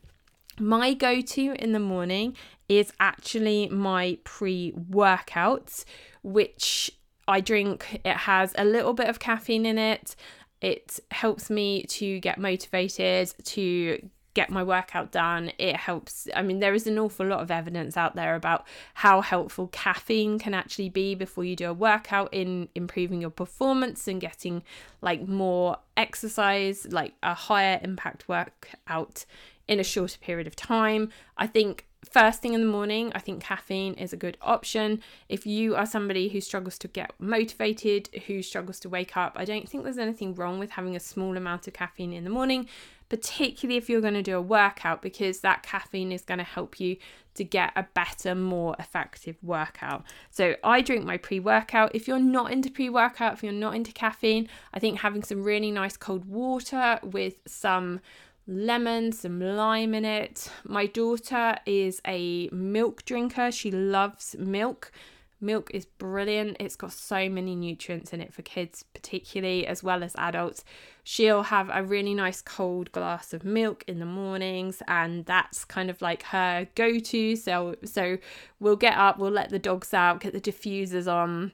My 0.59 0.93
go 0.93 1.21
to 1.21 1.55
in 1.61 1.71
the 1.71 1.79
morning 1.79 2.35
is 2.67 2.91
actually 2.99 3.69
my 3.69 4.17
pre 4.23 4.73
workout, 4.89 5.83
which 6.23 6.91
I 7.27 7.41
drink. 7.41 8.01
It 8.03 8.17
has 8.17 8.53
a 8.57 8.65
little 8.65 8.93
bit 8.93 9.07
of 9.07 9.19
caffeine 9.19 9.65
in 9.65 9.77
it. 9.77 10.15
It 10.61 10.99
helps 11.11 11.49
me 11.49 11.83
to 11.83 12.19
get 12.19 12.39
motivated, 12.39 13.33
to 13.43 14.09
get 14.33 14.49
my 14.49 14.63
workout 14.63 15.11
done. 15.11 15.51
It 15.57 15.75
helps. 15.75 16.27
I 16.35 16.41
mean, 16.41 16.59
there 16.59 16.73
is 16.73 16.87
an 16.87 16.97
awful 16.97 17.25
lot 17.25 17.41
of 17.41 17.51
evidence 17.51 17.97
out 17.97 18.15
there 18.15 18.35
about 18.35 18.67
how 18.95 19.21
helpful 19.21 19.67
caffeine 19.67 20.39
can 20.39 20.53
actually 20.53 20.89
be 20.89 21.15
before 21.15 21.43
you 21.43 21.55
do 21.55 21.69
a 21.69 21.73
workout 21.73 22.29
in 22.31 22.69
improving 22.75 23.21
your 23.21 23.29
performance 23.29 24.07
and 24.07 24.21
getting 24.21 24.63
like 25.01 25.27
more 25.27 25.77
exercise, 25.95 26.87
like 26.91 27.13
a 27.21 27.33
higher 27.33 27.79
impact 27.83 28.27
workout 28.27 29.25
in 29.67 29.79
a 29.79 29.83
shorter 29.83 30.17
period 30.19 30.47
of 30.47 30.55
time. 30.55 31.09
I 31.37 31.47
think 31.47 31.85
first 32.09 32.41
thing 32.41 32.53
in 32.53 32.61
the 32.61 32.67
morning, 32.67 33.11
I 33.15 33.19
think 33.19 33.43
caffeine 33.43 33.93
is 33.95 34.13
a 34.13 34.17
good 34.17 34.37
option. 34.41 35.01
If 35.29 35.45
you 35.45 35.75
are 35.75 35.85
somebody 35.85 36.29
who 36.29 36.41
struggles 36.41 36.77
to 36.79 36.87
get 36.87 37.11
motivated, 37.19 38.09
who 38.27 38.41
struggles 38.41 38.79
to 38.81 38.89
wake 38.89 39.17
up, 39.17 39.33
I 39.35 39.45
don't 39.45 39.67
think 39.67 39.83
there's 39.83 39.97
anything 39.97 40.35
wrong 40.35 40.59
with 40.59 40.71
having 40.71 40.95
a 40.95 40.99
small 40.99 41.35
amount 41.35 41.67
of 41.67 41.73
caffeine 41.73 42.13
in 42.13 42.23
the 42.23 42.29
morning, 42.29 42.67
particularly 43.09 43.77
if 43.77 43.89
you're 43.89 44.01
going 44.01 44.13
to 44.13 44.21
do 44.21 44.37
a 44.37 44.41
workout, 44.41 45.01
because 45.01 45.39
that 45.41 45.63
caffeine 45.63 46.11
is 46.11 46.23
going 46.23 46.39
to 46.39 46.43
help 46.43 46.79
you 46.79 46.97
to 47.35 47.43
get 47.43 47.71
a 47.75 47.83
better, 47.93 48.35
more 48.35 48.75
effective 48.79 49.37
workout. 49.43 50.03
So 50.31 50.55
I 50.63 50.81
drink 50.81 51.05
my 51.05 51.17
pre 51.17 51.39
workout. 51.39 51.93
If 51.93 52.07
you're 52.07 52.19
not 52.19 52.51
into 52.51 52.69
pre 52.69 52.89
workout, 52.89 53.33
if 53.33 53.43
you're 53.43 53.53
not 53.53 53.75
into 53.75 53.91
caffeine, 53.91 54.49
I 54.73 54.79
think 54.79 54.99
having 54.99 55.23
some 55.23 55.43
really 55.43 55.71
nice 55.71 55.97
cold 55.97 56.25
water 56.25 56.99
with 57.03 57.35
some 57.45 58.01
lemon, 58.47 59.11
some 59.11 59.39
lime 59.39 59.93
in 59.93 60.05
it. 60.05 60.49
My 60.63 60.85
daughter 60.85 61.57
is 61.65 62.01
a 62.07 62.49
milk 62.49 63.05
drinker. 63.05 63.51
She 63.51 63.71
loves 63.71 64.35
milk. 64.39 64.91
Milk 65.39 65.69
is 65.71 65.85
brilliant. 65.85 66.57
It's 66.59 66.75
got 66.75 66.93
so 66.93 67.29
many 67.29 67.55
nutrients 67.55 68.11
in 68.11 68.21
it 68.21 68.33
for 68.33 68.41
kids, 68.41 68.83
particularly 68.93 69.67
as 69.67 69.83
well 69.83 70.03
as 70.03 70.15
adults. 70.17 70.63
She'll 71.03 71.43
have 71.43 71.69
a 71.71 71.83
really 71.83 72.15
nice 72.15 72.41
cold 72.41 72.91
glass 72.91 73.33
of 73.33 73.45
milk 73.45 73.83
in 73.87 73.99
the 73.99 74.05
mornings, 74.05 74.81
and 74.87 75.25
that's 75.25 75.63
kind 75.63 75.91
of 75.91 76.01
like 76.01 76.23
her 76.23 76.67
go 76.73 76.97
to. 76.97 77.35
So, 77.35 77.75
so 77.85 78.17
we'll 78.59 78.77
get 78.77 78.97
up, 78.97 79.19
we'll 79.19 79.29
let 79.29 79.49
the 79.49 79.59
dogs 79.59 79.93
out, 79.93 80.21
get 80.21 80.33
the 80.33 80.41
diffusers 80.41 81.11
on, 81.11 81.51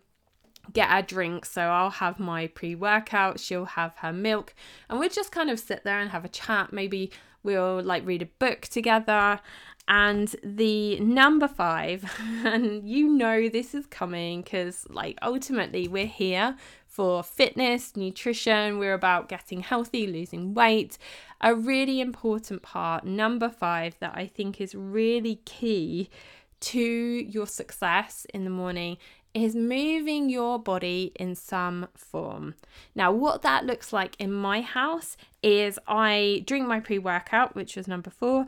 get 0.71 0.89
our 0.89 1.01
drinks. 1.01 1.51
So 1.51 1.61
I'll 1.61 1.89
have 1.89 2.19
my 2.19 2.47
pre 2.47 2.75
workout, 2.75 3.39
she'll 3.39 3.65
have 3.65 3.95
her 3.97 4.13
milk, 4.13 4.53
and 4.89 4.99
we'll 4.99 5.09
just 5.09 5.31
kind 5.31 5.49
of 5.49 5.59
sit 5.59 5.83
there 5.83 5.99
and 5.99 6.11
have 6.11 6.25
a 6.25 6.29
chat. 6.29 6.71
Maybe 6.71 7.11
we'll 7.43 7.81
like 7.81 8.05
read 8.05 8.21
a 8.21 8.27
book 8.39 8.61
together. 8.61 9.39
And 9.85 10.33
the 10.41 10.97
number 11.01 11.47
five, 11.47 12.09
and 12.45 12.87
you 12.87 13.09
know 13.09 13.49
this 13.49 13.75
is 13.75 13.85
coming 13.85 14.41
because, 14.41 14.87
like, 14.89 15.17
ultimately, 15.21 15.89
we're 15.89 16.05
here 16.05 16.55
for 16.87 17.23
fitness, 17.23 17.97
nutrition, 17.97 18.77
we're 18.77 18.93
about 18.93 19.27
getting 19.27 19.61
healthy, 19.61 20.07
losing 20.07 20.53
weight. 20.53 20.97
A 21.41 21.53
really 21.53 21.99
important 21.99 22.61
part, 22.61 23.03
number 23.03 23.49
five, 23.49 23.97
that 23.99 24.13
I 24.15 24.27
think 24.27 24.61
is 24.61 24.75
really 24.75 25.41
key 25.43 26.09
to 26.61 26.79
your 26.79 27.47
success 27.47 28.25
in 28.33 28.45
the 28.45 28.49
morning 28.49 28.97
is 29.33 29.55
moving 29.55 30.29
your 30.29 30.59
body 30.59 31.11
in 31.15 31.35
some 31.35 31.87
form. 31.95 32.55
Now, 32.93 33.11
what 33.11 33.41
that 33.41 33.65
looks 33.65 33.91
like 33.91 34.15
in 34.19 34.31
my 34.31 34.61
house 34.61 35.17
is 35.41 35.79
I 35.87 36.43
drink 36.45 36.67
my 36.67 36.79
pre 36.79 36.99
workout, 36.99 37.55
which 37.55 37.75
was 37.75 37.87
number 37.87 38.09
four. 38.09 38.45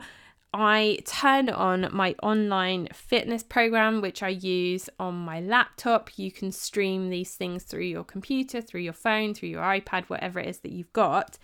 I 0.52 0.98
turn 1.04 1.50
on 1.50 1.88
my 1.92 2.14
online 2.22 2.88
fitness 2.94 3.42
program, 3.42 4.00
which 4.00 4.22
I 4.22 4.28
use 4.28 4.88
on 4.98 5.14
my 5.14 5.40
laptop. 5.40 6.10
You 6.16 6.30
can 6.32 6.52
stream 6.52 7.10
these 7.10 7.34
things 7.34 7.64
through 7.64 7.84
your 7.84 8.04
computer, 8.04 8.62
through 8.62 8.80
your 8.80 8.92
phone, 8.92 9.34
through 9.34 9.50
your 9.50 9.62
iPad, 9.62 10.04
whatever 10.04 10.40
it 10.40 10.48
is 10.48 10.58
that 10.60 10.72
you've 10.72 10.92
got. 10.92 11.36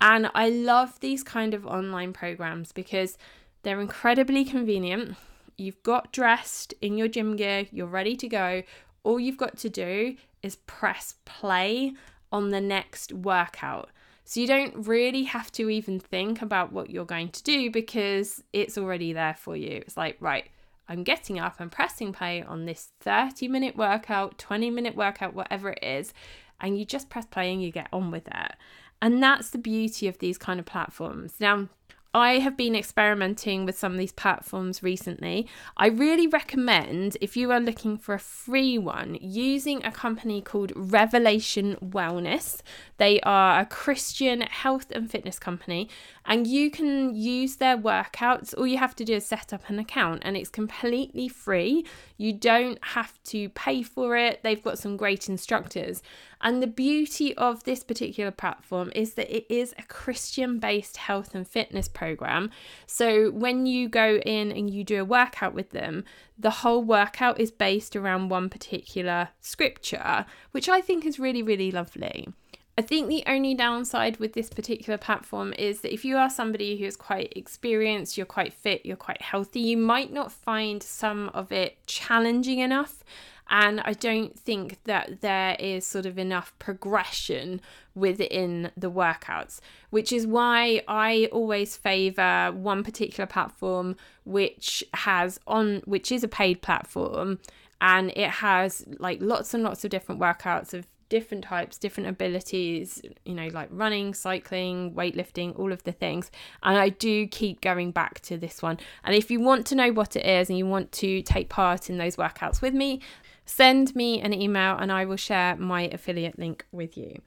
And 0.00 0.30
I 0.34 0.50
love 0.50 0.98
these 1.00 1.22
kind 1.22 1.54
of 1.54 1.64
online 1.64 2.12
programs 2.12 2.72
because 2.72 3.16
they're 3.62 3.80
incredibly 3.80 4.44
convenient 4.44 5.16
you've 5.56 5.82
got 5.82 6.12
dressed 6.12 6.74
in 6.80 6.96
your 6.96 7.08
gym 7.08 7.36
gear, 7.36 7.66
you're 7.70 7.86
ready 7.86 8.16
to 8.16 8.28
go. 8.28 8.62
All 9.04 9.18
you've 9.18 9.36
got 9.36 9.56
to 9.58 9.68
do 9.68 10.16
is 10.42 10.56
press 10.56 11.14
play 11.24 11.94
on 12.30 12.50
the 12.50 12.60
next 12.60 13.12
workout. 13.12 13.90
So 14.24 14.40
you 14.40 14.46
don't 14.46 14.86
really 14.86 15.24
have 15.24 15.50
to 15.52 15.68
even 15.68 15.98
think 15.98 16.42
about 16.42 16.72
what 16.72 16.90
you're 16.90 17.04
going 17.04 17.30
to 17.30 17.42
do 17.42 17.70
because 17.70 18.42
it's 18.52 18.78
already 18.78 19.12
there 19.12 19.34
for 19.34 19.56
you. 19.56 19.82
It's 19.84 19.96
like, 19.96 20.16
right, 20.20 20.48
I'm 20.88 21.02
getting 21.04 21.38
up 21.38 21.60
and 21.60 21.70
pressing 21.70 22.12
play 22.12 22.42
on 22.42 22.64
this 22.64 22.90
30 23.00 23.48
minute 23.48 23.76
workout, 23.76 24.38
20 24.38 24.70
minute 24.70 24.96
workout, 24.96 25.34
whatever 25.34 25.70
it 25.70 25.82
is, 25.82 26.14
and 26.60 26.78
you 26.78 26.84
just 26.84 27.10
press 27.10 27.26
play 27.26 27.52
and 27.52 27.62
you 27.62 27.70
get 27.70 27.88
on 27.92 28.10
with 28.10 28.28
it. 28.28 28.52
And 29.00 29.20
that's 29.20 29.50
the 29.50 29.58
beauty 29.58 30.06
of 30.06 30.18
these 30.18 30.38
kind 30.38 30.60
of 30.60 30.66
platforms. 30.66 31.34
Now, 31.40 31.68
I 32.14 32.40
have 32.40 32.58
been 32.58 32.76
experimenting 32.76 33.64
with 33.64 33.78
some 33.78 33.92
of 33.92 33.98
these 33.98 34.12
platforms 34.12 34.82
recently. 34.82 35.48
I 35.78 35.86
really 35.86 36.26
recommend, 36.26 37.16
if 37.22 37.38
you 37.38 37.50
are 37.50 37.60
looking 37.60 37.96
for 37.96 38.14
a 38.14 38.18
free 38.18 38.76
one, 38.76 39.16
using 39.20 39.82
a 39.82 39.90
company 39.90 40.42
called 40.42 40.74
Revelation 40.76 41.76
Wellness. 41.76 42.60
They 42.98 43.18
are 43.20 43.60
a 43.60 43.66
Christian 43.66 44.42
health 44.42 44.90
and 44.90 45.10
fitness 45.10 45.38
company, 45.38 45.88
and 46.26 46.46
you 46.46 46.70
can 46.70 47.16
use 47.16 47.56
their 47.56 47.78
workouts. 47.78 48.52
All 48.58 48.66
you 48.66 48.76
have 48.76 48.94
to 48.96 49.06
do 49.06 49.14
is 49.14 49.24
set 49.24 49.54
up 49.54 49.70
an 49.70 49.78
account, 49.78 50.20
and 50.24 50.36
it's 50.36 50.50
completely 50.50 51.28
free. 51.28 51.86
You 52.18 52.34
don't 52.34 52.78
have 52.84 53.22
to 53.24 53.48
pay 53.48 53.82
for 53.82 54.18
it. 54.18 54.42
They've 54.42 54.62
got 54.62 54.78
some 54.78 54.98
great 54.98 55.30
instructors. 55.30 56.02
And 56.42 56.60
the 56.60 56.66
beauty 56.66 57.34
of 57.36 57.62
this 57.62 57.84
particular 57.84 58.32
platform 58.32 58.90
is 58.96 59.14
that 59.14 59.34
it 59.34 59.46
is 59.48 59.74
a 59.78 59.82
Christian 59.84 60.58
based 60.58 60.96
health 60.96 61.34
and 61.34 61.46
fitness 61.46 61.88
program. 61.88 62.50
So 62.86 63.30
when 63.30 63.66
you 63.66 63.88
go 63.88 64.16
in 64.16 64.50
and 64.50 64.68
you 64.68 64.82
do 64.82 65.00
a 65.00 65.04
workout 65.04 65.54
with 65.54 65.70
them, 65.70 66.04
the 66.36 66.50
whole 66.50 66.82
workout 66.82 67.38
is 67.38 67.52
based 67.52 67.94
around 67.94 68.28
one 68.28 68.48
particular 68.48 69.28
scripture, 69.40 70.26
which 70.50 70.68
I 70.68 70.80
think 70.80 71.06
is 71.06 71.20
really, 71.20 71.42
really 71.42 71.70
lovely. 71.70 72.28
I 72.76 72.82
think 72.82 73.08
the 73.08 73.22
only 73.26 73.54
downside 73.54 74.16
with 74.16 74.32
this 74.32 74.48
particular 74.48 74.96
platform 74.96 75.52
is 75.58 75.82
that 75.82 75.92
if 75.92 76.06
you 76.06 76.16
are 76.16 76.30
somebody 76.30 76.78
who 76.78 76.86
is 76.86 76.96
quite 76.96 77.32
experienced, 77.36 78.16
you're 78.16 78.24
quite 78.24 78.54
fit, 78.54 78.86
you're 78.86 78.96
quite 78.96 79.20
healthy, 79.20 79.60
you 79.60 79.76
might 79.76 80.10
not 80.10 80.32
find 80.32 80.82
some 80.82 81.28
of 81.34 81.52
it 81.52 81.86
challenging 81.86 82.60
enough. 82.60 83.04
And 83.52 83.82
I 83.82 83.92
don't 83.92 84.36
think 84.38 84.78
that 84.84 85.20
there 85.20 85.56
is 85.60 85.86
sort 85.86 86.06
of 86.06 86.18
enough 86.18 86.54
progression 86.58 87.60
within 87.94 88.70
the 88.78 88.90
workouts, 88.90 89.60
which 89.90 90.10
is 90.10 90.26
why 90.26 90.82
I 90.88 91.28
always 91.30 91.76
favor 91.76 92.50
one 92.54 92.82
particular 92.82 93.26
platform 93.26 93.96
which 94.24 94.82
has 94.94 95.38
on 95.46 95.82
which 95.84 96.10
is 96.10 96.24
a 96.24 96.28
paid 96.28 96.62
platform 96.62 97.40
and 97.82 98.10
it 98.16 98.30
has 98.30 98.86
like 98.98 99.18
lots 99.20 99.52
and 99.52 99.62
lots 99.62 99.84
of 99.84 99.90
different 99.90 100.18
workouts 100.18 100.72
of 100.72 100.86
different 101.12 101.44
types, 101.44 101.76
different 101.76 102.08
abilities, 102.08 103.02
you 103.26 103.34
know, 103.34 103.48
like 103.48 103.68
running, 103.70 104.14
cycling, 104.14 104.92
weightlifting, 104.92 105.58
all 105.58 105.70
of 105.70 105.82
the 105.82 105.92
things. 105.92 106.30
And 106.62 106.78
I 106.78 106.88
do 106.88 107.26
keep 107.26 107.60
going 107.60 107.90
back 107.90 108.20
to 108.20 108.38
this 108.38 108.62
one. 108.62 108.78
And 109.04 109.14
if 109.14 109.30
you 109.30 109.38
want 109.38 109.66
to 109.66 109.74
know 109.74 109.92
what 109.92 110.16
it 110.16 110.24
is 110.24 110.48
and 110.48 110.56
you 110.56 110.66
want 110.66 110.90
to 110.92 111.20
take 111.20 111.50
part 111.50 111.90
in 111.90 111.98
those 111.98 112.16
workouts 112.16 112.62
with 112.62 112.72
me, 112.72 113.02
send 113.44 113.94
me 113.94 114.20
an 114.20 114.32
email 114.32 114.76
and 114.76 114.92
I 114.92 115.04
will 115.04 115.16
share 115.16 115.56
my 115.56 115.82
affiliate 115.82 116.38
link 116.38 116.66
with 116.72 116.96
you. 116.96 117.20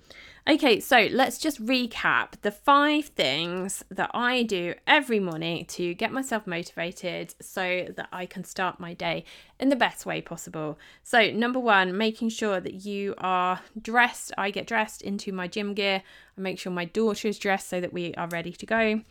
Okay, 0.48 0.79
so 0.79 1.07
let's 1.12 1.39
just 1.39 1.65
recap 1.65 2.34
the 2.43 2.51
five 2.51 3.05
things 3.05 3.84
that 3.89 4.12
I 4.13 4.43
do 4.43 4.75
every 4.86 5.19
morning 5.19 5.65
to 5.65 5.95
get 5.95 6.12
myself 6.12 6.45
motivated 6.45 7.34
so 7.41 7.88
that 7.95 8.07
I 8.12 8.27
can 8.27 8.43
start 8.43 8.79
my 8.79 8.93
day 8.93 9.25
in 9.60 9.69
the 9.69 9.75
best 9.75 10.05
way 10.05 10.22
possible. 10.22 10.77
So, 11.01 11.31
number 11.31 11.60
one, 11.60 11.98
making 11.98 12.29
sure 12.29 12.60
that 12.60 12.86
you 12.86 13.15
are 13.17 13.62
dressed. 13.81 14.34
I 14.38 14.51
get 14.51 14.67
dressed 14.67 15.01
into 15.01 15.31
my 15.31 15.48
gym 15.48 15.74
gear. 15.74 16.03
I 16.38 16.41
make 16.41 16.60
sure 16.60 16.72
my 16.72 16.86
daughter 16.86 17.27
is 17.27 17.39
dressed 17.39 17.67
so 17.67 17.81
that 17.81 17.91
we 17.91 18.13
are 18.13 18.27
ready 18.27 18.51
to 18.51 18.65
go. 18.67 19.01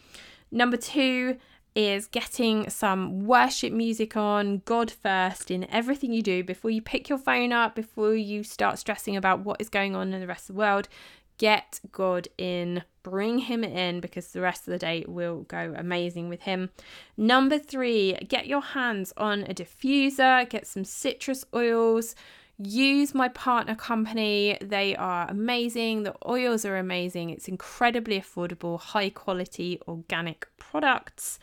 Number 0.52 0.76
two, 0.76 1.38
is 1.74 2.06
getting 2.06 2.70
some 2.70 3.26
worship 3.26 3.72
music 3.72 4.16
on, 4.16 4.62
God 4.64 4.90
first 4.90 5.50
in 5.50 5.68
everything 5.70 6.12
you 6.12 6.22
do 6.22 6.44
before 6.44 6.70
you 6.70 6.80
pick 6.80 7.08
your 7.08 7.18
phone 7.18 7.52
up, 7.52 7.74
before 7.74 8.14
you 8.14 8.44
start 8.44 8.78
stressing 8.78 9.16
about 9.16 9.40
what 9.40 9.60
is 9.60 9.68
going 9.68 9.96
on 9.96 10.12
in 10.12 10.20
the 10.20 10.26
rest 10.26 10.48
of 10.48 10.54
the 10.54 10.60
world. 10.60 10.88
Get 11.36 11.80
God 11.90 12.28
in, 12.38 12.84
bring 13.02 13.38
Him 13.38 13.64
in 13.64 14.00
because 14.00 14.28
the 14.28 14.40
rest 14.40 14.68
of 14.68 14.72
the 14.72 14.78
day 14.78 15.04
will 15.08 15.42
go 15.42 15.74
amazing 15.76 16.28
with 16.28 16.42
Him. 16.42 16.70
Number 17.16 17.58
three, 17.58 18.14
get 18.28 18.46
your 18.46 18.62
hands 18.62 19.12
on 19.16 19.42
a 19.42 19.54
diffuser, 19.54 20.48
get 20.48 20.66
some 20.68 20.84
citrus 20.84 21.44
oils. 21.52 22.14
Use 22.58 23.14
my 23.14 23.28
partner 23.28 23.74
company. 23.74 24.56
They 24.60 24.94
are 24.94 25.28
amazing. 25.28 26.04
The 26.04 26.14
oils 26.26 26.64
are 26.64 26.76
amazing. 26.76 27.30
It's 27.30 27.48
incredibly 27.48 28.20
affordable, 28.20 28.80
high 28.80 29.10
quality 29.10 29.80
organic 29.88 30.46
products. 30.56 31.38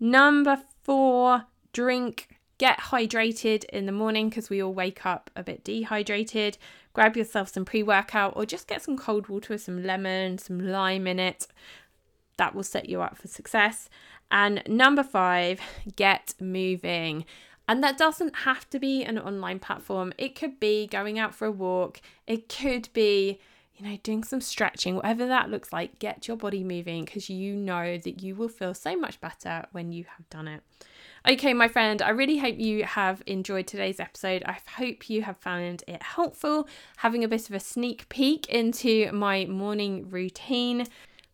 Number 0.00 0.60
four, 0.82 1.44
drink 1.72 2.40
get 2.58 2.78
hydrated 2.78 3.64
in 3.64 3.86
the 3.86 3.92
morning 3.92 4.28
because 4.28 4.50
we 4.50 4.62
all 4.62 4.74
wake 4.74 5.06
up 5.06 5.30
a 5.34 5.42
bit 5.42 5.64
dehydrated. 5.64 6.58
Grab 6.92 7.16
yourself 7.16 7.48
some 7.48 7.64
pre 7.64 7.82
workout 7.82 8.34
or 8.36 8.44
just 8.44 8.66
get 8.66 8.82
some 8.82 8.98
cold 8.98 9.28
water 9.28 9.54
with 9.54 9.62
some 9.62 9.82
lemon, 9.82 10.36
some 10.36 10.60
lime 10.60 11.06
in 11.06 11.18
it. 11.18 11.46
That 12.36 12.54
will 12.54 12.62
set 12.62 12.88
you 12.88 13.00
up 13.00 13.16
for 13.16 13.28
success. 13.28 13.88
And 14.30 14.62
number 14.66 15.02
five, 15.02 15.60
get 15.96 16.34
moving. 16.40 17.24
And 17.70 17.84
that 17.84 17.96
doesn't 17.96 18.34
have 18.34 18.68
to 18.70 18.80
be 18.80 19.04
an 19.04 19.16
online 19.16 19.60
platform. 19.60 20.12
It 20.18 20.34
could 20.34 20.58
be 20.58 20.88
going 20.88 21.20
out 21.20 21.36
for 21.36 21.46
a 21.46 21.52
walk. 21.52 22.00
It 22.26 22.48
could 22.48 22.88
be, 22.92 23.38
you 23.76 23.88
know, 23.88 23.96
doing 24.02 24.24
some 24.24 24.40
stretching, 24.40 24.96
whatever 24.96 25.24
that 25.28 25.50
looks 25.50 25.72
like. 25.72 26.00
Get 26.00 26.26
your 26.26 26.36
body 26.36 26.64
moving 26.64 27.04
because 27.04 27.30
you 27.30 27.54
know 27.54 27.96
that 27.96 28.24
you 28.24 28.34
will 28.34 28.48
feel 28.48 28.74
so 28.74 28.96
much 28.96 29.20
better 29.20 29.66
when 29.70 29.92
you 29.92 30.04
have 30.16 30.28
done 30.30 30.48
it. 30.48 30.64
Okay, 31.28 31.54
my 31.54 31.68
friend, 31.68 32.02
I 32.02 32.08
really 32.08 32.38
hope 32.38 32.58
you 32.58 32.82
have 32.82 33.22
enjoyed 33.28 33.68
today's 33.68 34.00
episode. 34.00 34.42
I 34.46 34.58
hope 34.76 35.08
you 35.08 35.22
have 35.22 35.36
found 35.36 35.84
it 35.86 36.02
helpful, 36.02 36.66
having 36.96 37.22
a 37.22 37.28
bit 37.28 37.48
of 37.48 37.54
a 37.54 37.60
sneak 37.60 38.08
peek 38.08 38.48
into 38.48 39.12
my 39.12 39.44
morning 39.44 40.10
routine. 40.10 40.88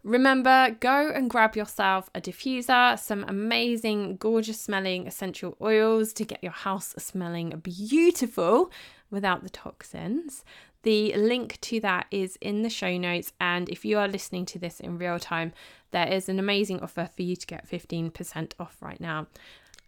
Remember, 0.07 0.77
go 0.79 1.11
and 1.11 1.29
grab 1.29 1.57
yourself 1.57 2.11
a 2.15 2.21
diffuser, 2.21 2.97
some 2.97 3.25
amazing, 3.27 4.19
gorgeous 4.19 4.61
smelling 4.61 5.05
essential 5.05 5.57
oils 5.61 6.13
to 6.13 6.25
get 6.25 6.45
your 6.45 6.53
house 6.53 6.95
smelling 6.97 7.51
beautiful 7.59 8.71
without 9.11 9.43
the 9.43 9.51
toxins. 9.51 10.45
The 10.85 11.13
link 11.17 11.61
to 11.63 11.81
that 11.81 12.07
is 12.13 12.39
in 12.41 12.63
the 12.63 12.71
show 12.71 12.97
notes. 12.97 13.33
And 13.41 13.69
if 13.69 13.85
you 13.85 13.99
are 13.99 14.07
listening 14.07 14.47
to 14.47 14.61
this 14.61 14.79
in 14.79 14.97
real 14.97 15.19
time, 15.19 15.53
there 15.91 16.07
is 16.07 16.29
an 16.29 16.39
amazing 16.39 16.79
offer 16.79 17.11
for 17.13 17.23
you 17.23 17.35
to 17.35 17.47
get 17.47 17.69
15% 17.69 18.53
off 18.61 18.77
right 18.81 19.01
now. 19.01 19.27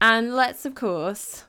And 0.01 0.35
let's, 0.35 0.67
of 0.67 0.75
course, 0.75 1.45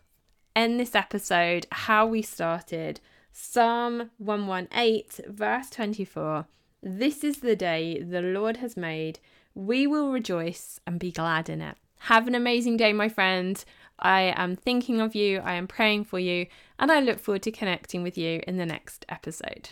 end 0.55 0.79
this 0.79 0.93
episode 0.93 1.65
how 1.71 2.05
we 2.05 2.21
started 2.21 2.99
Psalm 3.33 4.11
118, 4.19 5.33
verse 5.33 5.71
24. 5.71 6.45
This 6.81 7.25
is 7.25 7.39
the 7.39 7.57
day 7.57 8.01
the 8.01 8.21
Lord 8.21 8.57
has 8.57 8.77
made. 8.77 9.19
We 9.53 9.85
will 9.85 10.11
rejoice 10.11 10.79
and 10.87 10.97
be 10.97 11.11
glad 11.11 11.49
in 11.49 11.61
it. 11.61 11.75
Have 12.03 12.25
an 12.27 12.35
amazing 12.35 12.77
day, 12.77 12.93
my 12.93 13.09
friend. 13.09 13.63
I 13.99 14.33
am 14.37 14.55
thinking 14.55 15.01
of 15.01 15.13
you, 15.13 15.39
I 15.39 15.55
am 15.55 15.67
praying 15.67 16.05
for 16.05 16.19
you, 16.19 16.47
and 16.79 16.89
I 16.89 17.01
look 17.01 17.19
forward 17.19 17.43
to 17.43 17.51
connecting 17.51 18.01
with 18.01 18.17
you 18.17 18.41
in 18.47 18.57
the 18.57 18.65
next 18.65 19.05
episode. 19.09 19.71